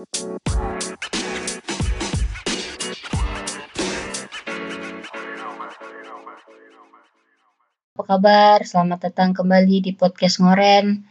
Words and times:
Apa 0.00 0.08
kabar? 8.08 8.64
Selamat 8.64 9.12
datang 9.12 9.36
kembali 9.36 9.84
di 9.84 9.92
podcast 9.92 10.40
Ngoren. 10.40 11.04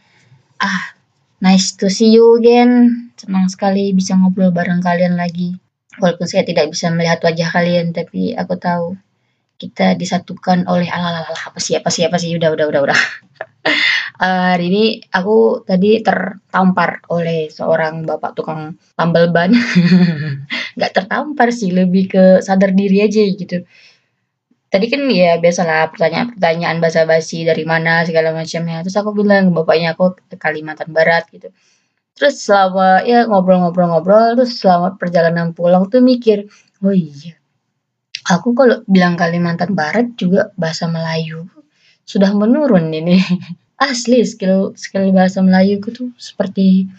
Ah, 0.58 0.98
nice 1.38 1.78
to 1.78 1.86
see 1.86 2.10
you 2.10 2.34
again. 2.34 3.14
Senang 3.14 3.46
sekali 3.46 3.94
bisa 3.94 4.18
ngobrol 4.18 4.50
bareng 4.50 4.82
kalian 4.82 5.14
lagi. 5.14 5.54
Walaupun 6.02 6.26
saya 6.26 6.42
tidak 6.42 6.74
bisa 6.74 6.90
melihat 6.90 7.22
wajah 7.22 7.46
kalian, 7.46 7.94
tapi 7.94 8.34
aku 8.34 8.58
tahu 8.58 8.98
kita 9.54 9.94
disatukan 9.94 10.66
oleh 10.66 10.90
alalala 10.90 11.30
apa 11.30 11.62
sih 11.62 11.78
apa 11.78 11.94
sih 11.94 12.10
apa 12.10 12.18
sih 12.18 12.34
udah 12.34 12.50
udah 12.58 12.66
udah 12.66 12.90
udah. 12.90 12.98
Uh, 14.20 14.52
hari 14.52 14.68
ini 14.68 14.84
aku 15.08 15.64
tadi 15.64 16.04
tertampar 16.04 17.00
oleh 17.08 17.48
seorang 17.48 18.04
bapak 18.04 18.36
tukang 18.36 18.76
tambal 18.92 19.32
ban. 19.32 19.48
Nggak 20.76 20.92
tertampar 20.92 21.48
sih, 21.56 21.72
lebih 21.72 22.04
ke 22.12 22.24
sadar 22.44 22.76
diri 22.76 23.00
aja 23.00 23.24
gitu. 23.24 23.64
Tadi 24.68 24.86
kan 24.92 25.08
ya 25.08 25.40
biasalah 25.40 25.88
pertanyaan-pertanyaan 25.96 26.84
basa-basi 26.84 27.48
dari 27.48 27.64
mana 27.64 28.04
segala 28.04 28.36
macamnya. 28.36 28.84
Terus 28.84 29.00
aku 29.00 29.16
bilang 29.16 29.56
bapaknya 29.56 29.96
aku 29.96 30.12
ke 30.28 30.36
Kalimantan 30.36 30.92
Barat 30.92 31.24
gitu. 31.32 31.48
Terus 32.12 32.44
selama 32.44 33.00
ya 33.08 33.24
ngobrol-ngobrol-ngobrol 33.24 34.36
terus 34.36 34.60
selama 34.60 35.00
perjalanan 35.00 35.56
pulang 35.56 35.88
tuh 35.88 36.04
mikir, 36.04 36.44
oh 36.84 36.92
iya, 36.92 37.40
aku 38.28 38.52
kalau 38.52 38.84
bilang 38.84 39.16
Kalimantan 39.16 39.72
Barat 39.72 40.12
juga 40.20 40.52
bahasa 40.60 40.84
Melayu 40.92 41.48
sudah 42.04 42.36
menurun 42.36 42.92
ini. 42.92 43.16
Asli 43.80 44.20
skill 44.28 44.76
skill 44.76 45.08
bahasa 45.16 45.40
Melayu 45.40 45.80
tuh 45.80 46.12
seperti 46.20 46.92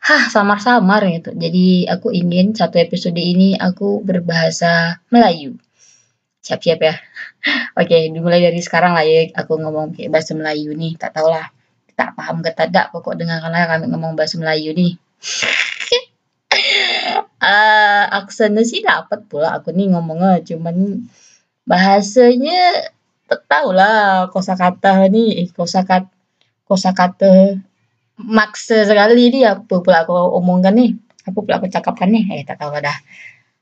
hah 0.00 0.32
samar-samar 0.32 1.04
gitu. 1.12 1.36
Jadi 1.36 1.84
aku 1.84 2.08
ingin 2.10 2.56
satu 2.56 2.80
episode 2.80 3.20
ini 3.20 3.52
aku 3.60 4.00
berbahasa 4.00 5.04
Melayu 5.12 5.60
siap-siap 6.46 6.78
ya. 6.78 6.94
Oke, 7.80 8.06
dimulai 8.14 8.38
dari 8.38 8.62
sekarang 8.62 8.94
lah 8.94 9.02
ya 9.02 9.26
aku 9.34 9.58
ngomong 9.58 9.98
kayak 9.98 10.14
bahasa 10.14 10.32
Melayu 10.38 10.72
nih. 10.78 10.94
Tak 10.94 11.18
tahu 11.18 11.28
lah, 11.28 11.50
tak 11.98 12.14
paham 12.14 12.38
ke 12.40 12.54
tidak 12.54 12.94
pokok 12.94 13.18
dengarkanlah 13.18 13.66
kami 13.66 13.84
ngomong 13.90 14.14
bahasa 14.14 14.38
Melayu 14.38 14.70
nih. 14.72 14.94
uh, 17.42 18.04
aksennya 18.22 18.62
sih 18.62 18.80
dapat 18.86 19.26
pula 19.26 19.58
aku 19.58 19.74
nih 19.74 19.90
ngomongnya 19.90 20.40
cuman 20.46 21.06
bahasanya 21.66 22.60
tak 22.78 22.95
tahu 23.26 23.68
lah 23.74 24.30
kosakata 24.30 25.10
nih 25.10 25.46
eh, 25.46 25.48
kosakat 25.50 26.06
kosakata 26.66 27.58
maksa 28.16 28.86
sekali 28.86 29.28
nih 29.34 29.44
apa 29.50 29.74
pula 29.82 30.06
aku 30.06 30.14
omongkan 30.38 30.74
nih 30.78 30.90
apa 31.26 31.38
pula 31.42 31.58
aku 31.58 31.68
cakapkan 31.68 32.08
nih 32.14 32.24
eh 32.32 32.42
tak 32.46 32.62
tahu 32.62 32.70
lah 32.70 32.82
dah. 32.86 32.98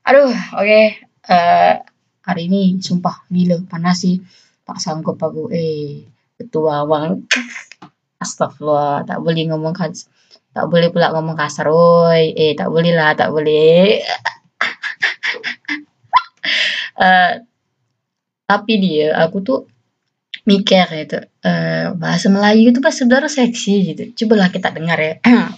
Aduh 0.05 0.29
oke 0.29 0.61
okay. 0.61 0.85
uh, 1.27 1.81
hari 2.21 2.47
ini 2.47 2.77
sumpah 2.77 3.25
gila 3.33 3.65
panas 3.65 4.05
sih. 4.05 4.21
Tak 4.65 4.77
sanggup 4.81 5.17
aku 5.17 5.49
eh 5.49 6.05
ketua 6.37 6.85
bang 6.85 7.25
astagfirullah 8.21 9.05
tak 9.05 9.19
boleh 9.21 9.43
ngomong 9.49 9.73
kas 9.73 10.09
tak 10.55 10.65
boleh 10.71 10.87
pula 10.93 11.11
ngomong 11.11 11.35
kasar 11.35 11.67
oi. 11.73 12.31
Eh 12.37 12.53
tak 12.53 12.69
boleh 12.69 12.93
lah 12.93 13.11
tak 13.17 13.33
boleh. 13.33 13.99
Uh, 16.95 17.43
tapi 18.45 18.73
dia 18.77 19.17
aku 19.17 19.37
tuh 19.41 19.59
mikir 20.45 20.85
gitu 20.85 21.19
uh, 21.21 21.97
bahasa 21.97 22.29
Melayu 22.29 22.69
itu 22.69 22.79
pas 22.81 22.93
saudara 22.93 23.25
seksi 23.25 23.73
gitu 23.93 24.03
cobalah 24.23 24.53
kita 24.53 24.69
dengar 24.69 24.97
ya 25.01 25.13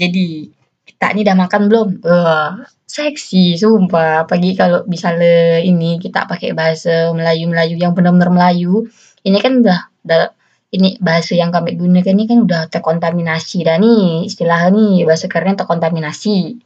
jadi 0.00 0.50
kita 0.86 1.06
ini 1.12 1.20
udah 1.26 1.36
makan 1.36 1.62
belum 1.66 1.88
uh, 2.06 2.50
Seksi, 2.86 3.58
sumpah. 3.58 4.30
Pagi 4.30 4.54
kalau 4.54 4.86
misalnya 4.86 5.58
ini 5.58 5.98
kita 5.98 6.30
pakai 6.30 6.54
bahasa 6.54 7.10
Melayu-Melayu 7.10 7.82
yang 7.82 7.92
benar-benar 7.98 8.30
Melayu, 8.30 8.86
ini 9.26 9.36
kan 9.42 9.58
udah 9.58 9.90
udah 10.06 10.30
ini 10.70 10.94
bahasa 11.02 11.34
yang 11.34 11.50
kami 11.50 11.74
gunakan 11.74 12.14
ini 12.14 12.24
kan 12.30 12.38
udah 12.46 12.62
terkontaminasi 12.70 13.66
dah 13.66 13.76
nih 13.82 14.30
istilah 14.30 14.70
nih 14.70 15.02
bahasa 15.02 15.26
keren 15.26 15.58
terkontaminasi. 15.58 16.62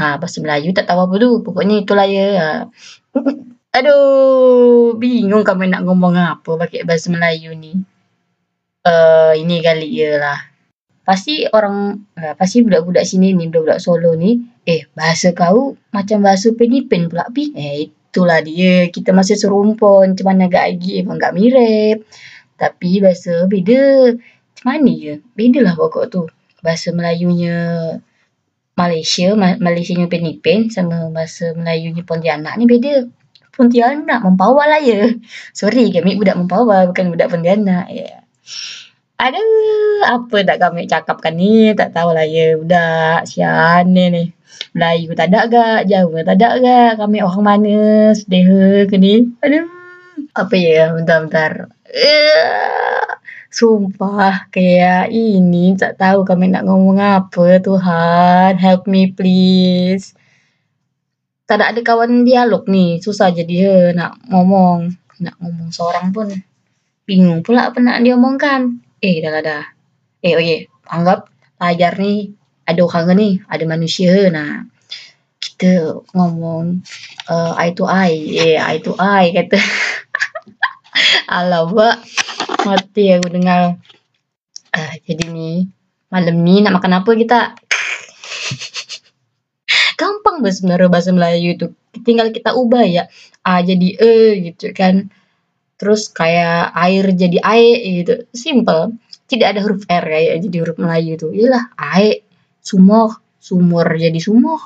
Ha, 0.00 0.16
bahasa 0.16 0.40
Melayu 0.40 0.72
tak 0.72 0.88
tahu 0.88 1.04
apa 1.04 1.14
tu. 1.20 1.30
Pokoknya 1.44 1.74
itulah 1.84 2.06
ya. 2.08 2.28
Aduh, 3.76 4.96
bingung 4.96 5.44
kami 5.44 5.68
nak 5.68 5.84
ngomong 5.84 6.16
apa 6.16 6.50
pakai 6.56 6.88
bahasa 6.88 7.12
Melayu 7.12 7.52
ni. 7.52 7.76
Uh, 8.88 9.36
ini 9.36 9.60
kali 9.60 9.92
ya 9.92 10.16
lah 10.16 10.38
pasti 11.08 11.48
orang 11.48 12.04
uh, 12.20 12.36
pasti 12.36 12.60
budak-budak 12.60 13.04
sini 13.08 13.32
ni 13.32 13.48
budak-budak 13.48 13.80
Solo 13.80 14.12
ni 14.12 14.44
eh 14.68 14.84
bahasa 14.92 15.32
kau 15.32 15.72
macam 15.88 16.20
bahasa 16.20 16.52
Penipin 16.52 17.08
pula 17.08 17.24
pi. 17.32 17.48
Eh 17.56 17.88
itulah 17.88 18.44
dia. 18.44 18.92
Kita 18.92 19.16
masih 19.16 19.40
serumpun 19.40 20.12
macam 20.12 20.26
mana 20.28 20.52
agak 20.52 20.64
lagi 20.68 21.00
enggak 21.00 21.32
mirip. 21.32 22.04
Tapi 22.60 23.00
bahasa 23.00 23.48
beda. 23.48 24.12
Macam 24.16 24.64
mana 24.68 24.90
ya 24.92 25.14
beda 25.32 25.60
lah 25.64 25.74
pokok 25.76 26.04
tu. 26.12 26.22
Bahasa 26.60 26.92
Melayunya 26.92 27.56
Malaysia 28.76 29.32
Malaysia 29.36 29.94
nya 29.96 30.06
Penipin 30.12 30.68
sama 30.68 31.08
bahasa 31.08 31.56
Melayunya 31.56 32.04
Pontianak 32.04 32.56
ni 32.60 32.68
beda 32.68 33.08
Pontianak 33.58 34.22
mempawa 34.22 34.62
lah 34.70 34.80
ya 34.80 35.10
sorry 35.58 35.90
kami 35.90 36.14
budak 36.14 36.38
mempawa 36.38 36.86
bukan 36.86 37.10
budak 37.10 37.28
Pontianak 37.34 37.90
ya 37.90 38.06
yeah. 38.06 38.20
Aduh, 39.18 40.06
apa 40.06 40.46
nak 40.46 40.58
kami 40.62 40.86
cakapkan 40.86 41.34
ni? 41.34 41.74
Tak 41.74 41.90
tahulah 41.90 42.22
ya. 42.22 42.54
Budak 42.54 43.26
sian 43.26 43.90
ni. 43.90 44.30
Melayu 44.78 45.10
tak 45.18 45.34
ada 45.34 45.50
gak? 45.50 45.90
Jawa 45.90 46.22
tak 46.22 46.38
ada 46.38 46.48
gak? 46.62 46.90
Kami 47.02 47.18
orang 47.26 47.42
mana? 47.42 47.78
Sedeha 48.14 48.86
ke 48.86 48.94
ni? 48.94 49.26
Aduh. 49.42 49.66
Apa 50.38 50.54
ya? 50.54 50.94
Bentar-bentar. 50.94 51.66
Uh, 51.90 53.10
sumpah 53.50 54.46
kayak 54.54 55.10
ini 55.10 55.74
tak 55.74 55.98
tahu 55.98 56.22
kami 56.22 56.54
nak 56.54 56.70
ngomong 56.70 57.02
apa 57.02 57.58
Tuhan. 57.58 58.54
Help 58.54 58.86
me 58.86 59.10
please. 59.10 60.14
Tak 61.48 61.64
ada 61.64 61.80
kawan 61.80 62.28
dialog 62.28 62.68
ni. 62.68 63.00
Susah 63.00 63.32
jadi 63.32 63.54
ya 63.56 63.76
nak 63.96 64.20
ngomong. 64.28 64.92
Nak 65.24 65.34
ngomong 65.40 65.72
seorang 65.72 66.12
pun. 66.12 66.28
Bingung 67.08 67.40
pula 67.40 67.72
apa 67.72 67.80
nak 67.80 68.04
diomongkan. 68.04 68.84
Eh 69.00 69.24
dah 69.24 69.40
dah. 69.40 69.64
Eh 70.20 70.36
okey, 70.36 70.68
anggap 70.92 71.32
layar 71.56 71.96
ni 71.96 72.36
ada 72.68 72.84
orang 72.84 73.16
ni, 73.16 73.40
ada 73.48 73.64
manusia 73.64 74.28
nah. 74.28 74.68
Kita 75.40 76.04
ngomong 76.12 76.84
uh, 77.32 77.56
eye 77.56 77.72
to 77.72 77.88
eye. 77.88 78.20
Eh 78.36 78.56
eye 78.60 78.84
to 78.84 78.92
eye 79.00 79.32
kata. 79.32 79.56
Alamak. 81.32 82.04
Mati 82.68 83.08
aku 83.16 83.32
dengar. 83.32 83.80
Uh, 84.76 84.94
jadi 85.08 85.24
ni 85.32 85.64
malam 86.12 86.44
ni 86.44 86.60
nak 86.60 86.76
makan 86.76 87.00
apa 87.00 87.10
kita? 87.16 87.40
Gampang 90.38 90.46
bah 90.46 90.54
sebenarnya 90.54 90.86
bahasa 90.86 91.10
Melayu 91.10 91.50
tu. 91.58 91.66
Tinggal 92.06 92.30
kita 92.30 92.54
ubah 92.54 92.86
ya. 92.86 93.10
A 93.42 93.58
jadi 93.58 93.88
e 93.98 94.14
gitu 94.46 94.70
kan. 94.70 95.10
Terus 95.74 96.14
kayak 96.14 96.70
air 96.78 97.04
jadi 97.10 97.38
air 97.42 97.76
gitu. 97.82 98.14
Simple. 98.30 98.94
Tidak 99.26 99.46
ada 99.50 99.60
huruf 99.66 99.82
R 99.90 100.04
kayak 100.06 100.38
jadi 100.46 100.56
huruf 100.62 100.78
Melayu 100.78 101.18
itu. 101.18 101.28
Iyalah 101.34 101.74
air 101.74 102.22
sumur. 102.62 103.18
Sumur 103.42 103.86
jadi 103.98 104.18
sumur. 104.22 104.62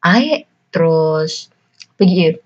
Air 0.00 0.48
terus 0.72 1.52
pergi 2.00 2.40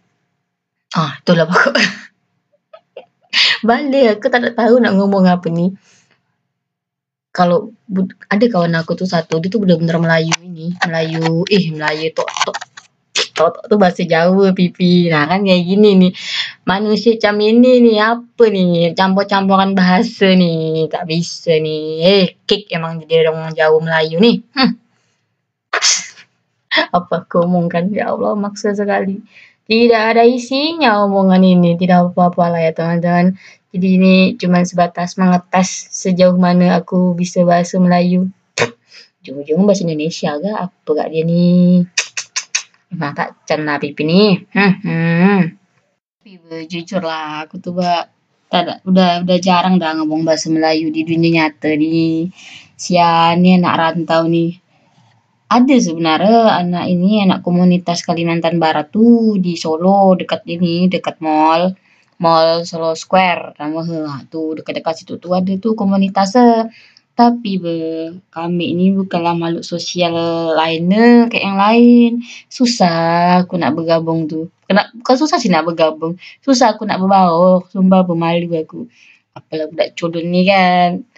ah 0.99 1.23
itulah 1.23 1.47
pokok. 1.47 1.79
Balik. 3.69 4.19
Aku 4.19 4.27
tak 4.27 4.59
tahu 4.59 4.83
nak 4.83 4.99
ngomong 4.99 5.31
apa 5.31 5.47
ni 5.55 5.71
kalau 7.37 7.77
ada 8.33 8.45
kawan 8.49 8.73
aku 8.81 8.97
tuh 8.97 9.05
satu 9.05 9.37
dia 9.45 9.53
tuh 9.53 9.61
benar-benar 9.61 10.01
Melayu 10.01 10.33
ini 10.41 10.73
Melayu 10.89 11.45
eh 11.53 11.69
Melayu 11.69 12.09
tok 12.17 12.33
tok 12.49 12.57
tok 13.37 13.69
tuh 13.69 13.77
bahasa 13.77 14.09
Jawa 14.09 14.57
pipi. 14.57 15.13
Nah 15.13 15.29
kan 15.29 15.45
kayak 15.45 15.69
gini 15.69 15.91
nih 16.01 16.13
manusia 16.65 17.21
macam 17.21 17.37
ini 17.45 17.85
ni 17.85 18.01
apa 18.01 18.45
ni 18.49 18.89
campur-campuran 18.97 19.77
bahasa 19.77 20.33
ni 20.33 20.89
tak 20.89 21.05
bisa 21.05 21.61
ni 21.61 22.01
eh 22.01 22.41
kek 22.49 22.73
emang 22.73 23.05
jadi 23.05 23.29
orang 23.29 23.53
Jawa 23.53 23.77
Melayu 23.85 24.17
ni 24.17 24.41
hmm. 24.41 24.73
apa 26.97 27.15
aku 27.29 27.45
omongkan? 27.45 27.93
Ya 27.93 28.17
Allah 28.17 28.33
maksa 28.33 28.73
sekali 28.73 29.21
tidak 29.67 30.03
ada 30.15 30.23
isinya 30.23 31.03
omongan 31.03 31.43
ini 31.43 31.75
tidak 31.75 32.15
apa-apa 32.15 32.55
lah 32.55 32.61
ya 32.63 32.73
teman-teman 32.73 33.35
jadi 33.77 33.89
ini 34.01 34.17
cuma 34.41 34.65
sebatas 34.65 35.21
mengetes 35.21 35.93
sejauh 35.93 36.33
mana 36.41 36.81
aku 36.81 37.13
bisa 37.13 37.45
bahasa 37.45 37.77
Melayu. 37.77 38.33
Ujung-ujung 39.21 39.69
bahasa 39.69 39.85
Indonesia 39.85 40.33
gak 40.33 40.57
apa 40.73 40.89
gak 40.97 41.09
dia 41.13 41.23
ni? 41.29 41.85
Emang 42.97 43.13
tak 43.13 43.37
cana 43.45 43.77
pipi 43.77 44.09
ni. 44.09 44.33
Hmm, 44.49 44.73
hmm. 44.81 45.41
Jujur 46.73 47.05
lah 47.05 47.45
aku 47.45 47.61
tuh 47.61 47.77
bah 47.77 48.09
tak 48.49 48.81
udah 48.89 49.29
udah 49.29 49.39
jarang 49.45 49.77
dah 49.77 49.93
ngomong 50.01 50.25
bahasa 50.25 50.49
Melayu 50.49 50.89
di 50.89 51.05
dunia 51.05 51.45
nyata 51.45 51.77
di 51.77 52.25
sian 52.81 53.45
nih 53.45 53.61
anak 53.61 53.77
rantau 53.77 54.25
nih 54.25 54.57
ada 55.47 55.75
sebenarnya 55.79 56.59
anak 56.59 56.85
ini 56.91 57.23
anak 57.23 57.41
komunitas 57.47 58.03
Kalimantan 58.03 58.59
Barat 58.59 58.91
tuh 58.91 59.39
di 59.39 59.55
Solo 59.55 60.19
dekat 60.19 60.43
ini 60.51 60.91
dekat 60.91 61.23
mall 61.23 61.75
mall 62.19 62.67
Solo 62.67 62.99
Square 62.99 63.55
nama 63.61 63.81
tuh 64.27 64.59
dekat-dekat 64.59 64.95
situ 65.07 65.15
tuh 65.23 65.33
ada 65.39 65.53
tuh 65.63 65.79
komunitasnya 65.79 66.73
tapi 67.17 67.57
be, 67.57 67.77
kami 68.29 68.77
ini 68.77 68.93
bukanlah 68.93 69.33
makhluk 69.33 69.65
sosial 69.65 70.13
lainnya 70.53 71.33
kayak 71.33 71.45
yang 71.49 71.57
lain. 71.57 72.11
Susah 72.53 73.41
aku 73.41 73.57
nak 73.57 73.73
bergabung 73.73 74.29
tuh. 74.29 74.53
Kena, 74.69 74.93
bukan 75.01 75.17
susah 75.17 75.41
sih 75.41 75.49
nak 75.49 75.65
bergabung. 75.65 76.21
Susah 76.45 76.77
aku 76.77 76.85
nak 76.85 77.01
berbaur. 77.01 77.65
Sumpah 77.73 78.05
bermalu 78.05 78.61
aku. 78.61 78.85
Apalah 79.33 79.65
budak 79.73 79.97
culun 79.97 80.29
ni 80.29 80.45
kan. 80.45 81.09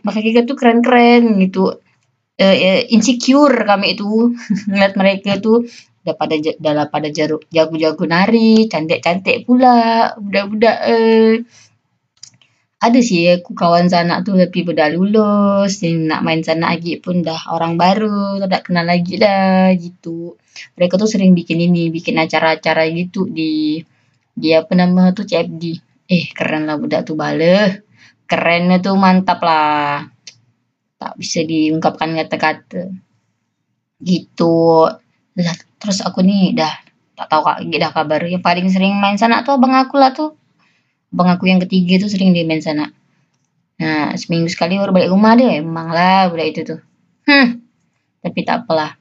Maka 0.00 0.18
kita 0.24 0.48
tuh 0.48 0.56
keren-keren 0.56 1.36
gitu. 1.44 1.76
Uh, 2.40 2.88
insecure 2.88 3.52
kami 3.68 4.00
itu 4.00 4.32
ngeliat 4.72 4.96
mereka 4.96 5.36
tuh 5.44 5.68
udah 6.00 6.16
pada 6.16 6.40
dalam 6.56 6.88
pada 6.88 7.12
jago-jago 7.12 8.04
nari, 8.08 8.64
cantik-cantik 8.64 9.44
pula 9.44 10.08
budak-budak 10.16 10.76
uh, 10.88 11.34
ada 12.80 13.00
sih 13.04 13.28
aku 13.28 13.52
kawan 13.52 13.92
sanak 13.92 14.24
tu 14.24 14.32
tapi 14.32 14.64
dah 14.64 14.88
lulus, 14.88 15.84
nak 15.84 16.24
main 16.24 16.40
sanak 16.40 16.80
lagi 16.80 16.96
pun 16.96 17.20
dah 17.20 17.52
orang 17.52 17.76
baru, 17.76 18.40
tak 18.48 18.72
kenal 18.72 18.88
lagi 18.88 19.20
dah 19.20 19.68
gitu. 19.76 20.40
Mereka 20.80 20.96
tu 20.96 21.04
sering 21.04 21.36
bikin 21.36 21.60
ini, 21.60 21.92
bikin 21.92 22.16
acara-acara 22.16 22.88
gitu 22.88 23.28
di 23.28 23.84
di 24.32 24.48
apa 24.56 24.72
nama 24.72 25.12
tu 25.12 25.28
CFD. 25.28 25.62
Eh 26.08 26.24
keren 26.32 26.64
lah 26.64 26.80
budak 26.80 27.04
tu 27.04 27.20
bala. 27.20 27.68
Kerennya 28.24 28.80
tu 28.80 28.96
mantap 28.96 29.44
lah. 29.44 30.08
Tak 31.00 31.16
bisa 31.16 31.40
diungkapkan 31.48 32.12
kata-kata. 32.12 32.92
Gitu. 34.04 34.84
Lah, 35.40 35.56
terus 35.80 36.04
aku 36.04 36.20
ni 36.20 36.52
dah 36.52 36.70
tak 37.16 37.26
tahu 37.32 37.40
kak 37.40 37.58
dah 37.64 37.90
kabar. 37.96 38.20
Yang 38.28 38.44
paling 38.44 38.68
sering 38.68 39.00
main 39.00 39.16
sana 39.16 39.40
tu 39.40 39.56
abang 39.56 39.72
aku 39.72 39.96
lah 39.96 40.12
tu 40.12 40.36
abang 41.10 41.26
aku 41.26 41.50
yang 41.50 41.58
ketiga 41.64 41.98
tuh 42.04 42.10
sering 42.12 42.30
di 42.30 42.46
main 42.46 42.62
sana. 42.62 42.92
Nah, 43.80 44.12
seminggu 44.14 44.52
sekali 44.52 44.76
baru 44.76 44.92
balik 44.92 45.10
rumah 45.10 45.34
dia. 45.34 45.58
Emang 45.58 45.88
lah 45.90 46.28
budak 46.28 46.52
itu 46.52 46.60
tuh. 46.68 46.80
Hmm, 47.24 47.64
tapi 48.20 48.44
tak 48.44 48.68
apalah. 48.68 49.00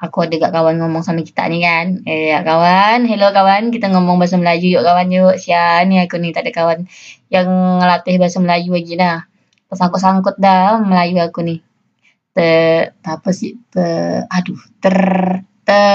Aku 0.00 0.24
ada 0.24 0.32
gak 0.32 0.56
kawan 0.56 0.80
ngomong 0.80 1.04
sama 1.04 1.20
kita 1.20 1.44
nih 1.52 1.60
kan. 1.60 1.86
Eh, 2.08 2.32
ya 2.32 2.40
kawan. 2.40 3.04
Hello 3.04 3.32
kawan. 3.36 3.68
Kita 3.68 3.92
ngomong 3.92 4.16
bahasa 4.16 4.40
Melayu 4.40 4.80
yuk 4.80 4.84
kawan 4.84 5.12
yuk. 5.12 5.36
Sian 5.36 5.92
nih 5.92 6.08
aku 6.08 6.16
nih 6.16 6.32
tak 6.32 6.48
ada 6.48 6.52
kawan 6.56 6.88
yang 7.28 7.48
ngelatih 7.80 8.16
bahasa 8.16 8.40
Melayu 8.40 8.72
lagi 8.72 8.96
dah. 9.70 9.76
Tersangkut-sangkut 9.78 10.36
dah 10.42 10.82
Melayu 10.82 11.22
aku 11.22 11.46
nih. 11.46 11.62
Te, 12.34 12.50
apa 13.06 13.30
sih? 13.30 13.54
Te, 13.70 13.86
aduh, 14.26 14.58
ter, 14.82 14.98
te, 15.62 15.86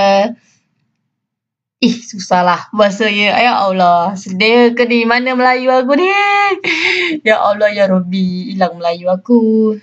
Ih, 1.83 1.91
susah 2.01 2.41
lah 2.41 2.61
bahasanya. 2.71 3.35
Ya 3.35 3.59
Allah, 3.59 4.15
sedih 4.15 4.71
ke 4.73 4.87
ni? 4.87 5.03
Mana 5.03 5.35
Melayu 5.35 5.69
aku 5.75 5.99
ni? 5.99 6.07
Ya 7.27 7.37
Allah, 7.43 7.69
ya 7.69 7.85
Rabbi. 7.91 8.55
Hilang 8.55 8.79
Melayu 8.79 9.11
aku. 9.11 9.75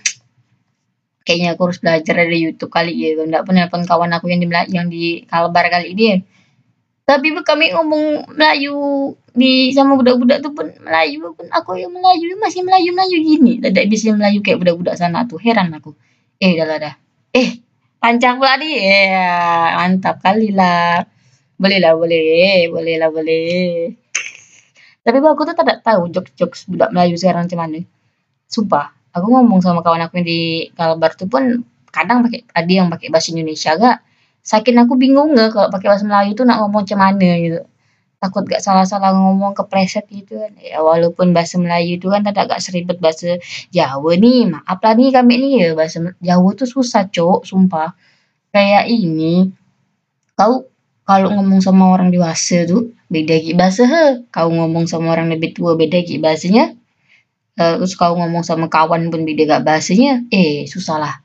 Kayaknya 1.23 1.55
aku 1.55 1.61
harus 1.69 1.79
belajar 1.79 2.13
dari 2.17 2.37
YouTube 2.43 2.73
kali 2.73 2.91
ya. 2.97 3.15
Tak 3.23 3.47
pun 3.47 3.85
kawan 3.87 4.11
aku 4.11 4.27
yang 4.27 4.41
di 4.43 4.49
yang 4.73 4.87
di 4.91 5.23
Kalbar 5.23 5.71
kali 5.71 5.95
ini. 5.95 6.19
Tapi 7.03 7.35
kami 7.43 7.75
ngomong 7.75 8.31
Melayu 8.31 9.11
di 9.35 9.75
sama 9.75 9.99
budak-budak 9.99 10.39
tu 10.39 10.55
pun 10.55 10.71
Melayu 10.79 11.35
pun 11.35 11.51
aku 11.51 11.75
yang 11.75 11.91
Melayu 11.91 12.39
masih 12.39 12.63
Melayu-Melayu 12.63 13.17
gini. 13.19 13.53
Tak 13.59 13.91
bisa 13.91 14.15
Melayu 14.15 14.39
kayak 14.39 14.63
budak-budak 14.63 14.95
sana 14.95 15.27
tu. 15.27 15.35
Heran 15.35 15.75
aku. 15.75 15.91
Eh, 16.39 16.55
dah 16.55 16.79
dah. 16.79 16.95
Eh, 17.35 17.59
panjang 17.99 18.39
pula 18.39 18.55
ni. 18.55 18.79
Eh, 18.79 19.11
mantap 19.75 20.23
kali 20.23 20.55
lah. 20.55 21.03
Boleh 21.59 21.79
lah, 21.83 21.91
boleh. 21.99 22.71
Boleh 22.71 22.95
lah, 22.95 23.09
boleh. 23.11 23.91
Tapi 25.03 25.17
aku 25.19 25.43
tuh 25.43 25.55
tak 25.59 25.83
tahu 25.83 26.07
jokes-jokes 26.07 26.71
budak 26.71 26.95
Melayu 26.95 27.19
sekarang 27.19 27.51
macam 27.51 27.59
mana. 27.67 27.83
Sumpah, 28.47 28.95
aku 29.11 29.27
ngomong 29.27 29.59
sama 29.59 29.83
kawan 29.83 30.07
aku 30.07 30.23
yang 30.23 30.27
di 30.27 30.71
Kalbar 30.71 31.11
tuh 31.19 31.27
pun 31.27 31.67
kadang 31.91 32.23
pakai 32.23 32.47
ada 32.55 32.71
yang 32.71 32.87
pakai 32.87 33.11
bahasa 33.11 33.35
Indonesia 33.35 33.75
gak. 33.75 33.97
Saking 34.43 34.75
aku 34.75 34.99
bingung 34.99 35.31
gak 35.39 35.55
kalau 35.55 35.71
pakai 35.71 35.87
bahasa 35.87 36.03
Melayu 36.03 36.35
tuh 36.35 36.43
nak 36.43 36.59
ngomong 36.59 36.83
macam 36.83 36.99
mana 36.99 37.29
gitu. 37.39 37.63
Takut 38.19 38.43
gak 38.43 38.59
salah-salah 38.59 39.15
ngomong 39.15 39.55
kepleset 39.55 40.03
gitu 40.11 40.35
kan. 40.35 40.51
Ya 40.59 40.83
walaupun 40.83 41.31
bahasa 41.31 41.55
Melayu 41.55 41.95
itu 41.95 42.11
kan 42.11 42.27
tak 42.27 42.51
agak 42.51 42.59
seribet 42.59 42.99
bahasa 42.99 43.39
Jawa 43.71 44.19
nih. 44.19 44.51
Maaf 44.51 44.83
lah 44.83 44.93
nih 44.99 45.09
kami 45.15 45.33
nih 45.39 45.51
ya 45.55 45.67
bahasa 45.79 46.03
Jawa 46.19 46.49
tuh 46.59 46.67
susah 46.67 47.07
cok, 47.07 47.47
sumpah. 47.47 47.95
Kayak 48.51 48.85
ini, 48.91 49.49
kau 50.35 50.67
kalau 51.07 51.35
ngomong 51.35 51.59
sama 51.63 51.89
orang 51.89 52.11
dewasa 52.11 52.67
tuh 52.67 52.91
beda 53.07 53.35
gitu 53.39 53.55
bahasa 53.55 53.87
he. 53.87 54.05
Kau 54.27 54.51
ngomong 54.51 54.91
sama 54.91 55.15
orang 55.15 55.31
lebih 55.31 55.55
tua 55.55 55.79
beda 55.79 56.03
gitu 56.03 56.19
bahasanya. 56.19 56.75
Uh, 57.53 57.79
terus 57.79 57.95
kau 57.95 58.11
ngomong 58.17 58.43
sama 58.43 58.67
kawan 58.67 59.07
pun 59.07 59.23
beda 59.23 59.59
gak 59.59 59.63
bahasanya. 59.63 60.27
Eh, 60.35 60.67
susah 60.67 60.97
lah. 60.99 61.15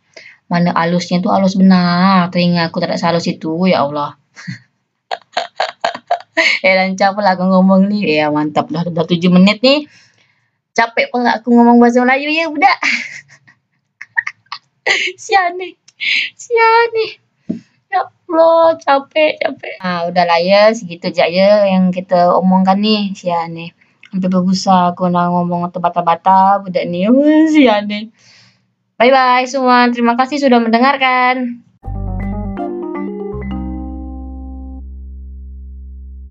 Mana 0.48 0.72
alusnya 0.72 1.20
tuh 1.20 1.28
alus 1.28 1.60
benar. 1.60 2.32
Telinga 2.32 2.72
aku 2.72 2.80
tak 2.80 2.96
ada 2.96 2.98
salus 2.98 3.28
itu, 3.28 3.52
ya 3.68 3.84
Allah. 3.84 4.16
eh, 6.66 6.74
lancar 6.74 7.12
pula 7.12 7.36
aku 7.36 7.44
ngomong 7.44 7.92
nih. 7.92 8.24
Eh, 8.24 8.28
mantap 8.32 8.72
dah. 8.72 8.88
Udah 8.88 9.04
tujuh 9.04 9.28
menit 9.28 9.60
nih. 9.60 9.84
Capek 10.72 11.12
pula 11.12 11.36
aku 11.36 11.52
ngomong 11.52 11.76
bahasa 11.76 12.00
Melayu 12.00 12.32
ya, 12.32 12.48
budak. 12.48 12.80
Sian 15.20 15.60
nih. 15.60 15.76
Sian 16.32 16.88
nih. 16.96 17.28
Ya 17.88 18.04
Allah, 18.04 18.76
capek, 18.76 19.40
capek. 19.40 19.80
Nah, 19.80 20.12
udahlah 20.12 20.40
ya, 20.44 20.68
segitu 20.76 21.08
aja 21.08 21.24
ya 21.24 21.64
yang 21.72 21.88
kita 21.88 22.36
omongkan 22.36 22.84
nih, 22.84 23.16
sian 23.16 23.56
nih. 23.56 23.72
Sampai 24.12 24.28
berusaha 24.28 24.92
aku 24.92 25.08
nak 25.08 25.32
ngomong 25.32 25.72
terbata-bata, 25.72 26.60
budak 26.60 26.84
nih, 26.84 27.08
sian 27.52 27.88
nih. 27.88 28.12
Bye-bye 28.98 29.46
semua, 29.46 29.86
terima 29.94 30.18
kasih 30.18 30.42
sudah 30.42 30.58
mendengarkan. 30.58 31.62